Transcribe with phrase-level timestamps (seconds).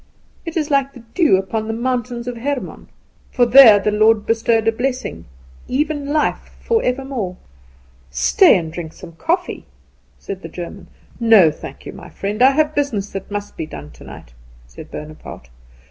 [0.47, 2.87] It is like the dew upon the mountains of Hermon;
[3.31, 5.25] for there the Lord bestowed a blessing,
[5.67, 7.37] even life for evermore."
[8.09, 9.67] "Stay and drink some coffee,"
[10.17, 10.87] said the German.
[11.19, 14.33] "No, thank you, my friend; I have business that must be done tonight,"
[14.65, 15.51] said Bonaparte.